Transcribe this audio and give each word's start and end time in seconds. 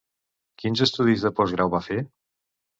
Quins 0.63 0.81
estudis 0.87 1.27
de 1.27 1.33
postgrau 1.43 1.73
va 1.77 1.85
fer? 1.93 2.03